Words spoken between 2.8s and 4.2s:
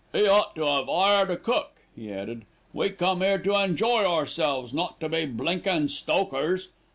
come 'ere to enjoy